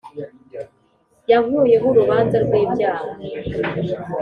Yankuyeho 1.29 1.85
urubanza 1.91 2.35
rwibyaha 2.45 3.05